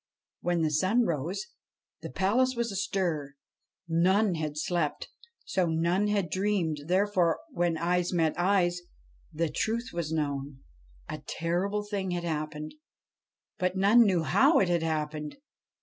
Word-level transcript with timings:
When 0.41 0.63
the 0.63 0.71
sun 0.71 1.03
rose, 1.05 1.45
the 2.01 2.09
palace 2.09 2.55
was 2.55 2.69
still 2.69 2.73
astir. 3.03 3.35
None 3.87 4.33
had 4.33 4.57
slept, 4.57 5.09
so 5.45 5.67
none 5.67 6.07
had 6.07 6.31
dreamed; 6.31 6.79
therefore, 6.87 7.41
when 7.51 7.77
eyes 7.77 8.11
met 8.11 8.33
eyes, 8.35 8.81
the 9.31 9.47
truth 9.51 9.91
was 9.93 10.11
known: 10.11 10.61
a 11.07 11.21
terrible 11.27 11.83
thing 11.83 12.09
had 12.09 12.23
happened, 12.23 12.73
but 13.59 13.77
none 13.77 14.01
knew 14.01 14.23
how 14.23 14.57
it 14.57 14.69
had 14.69 14.81
happened. 14.81 15.37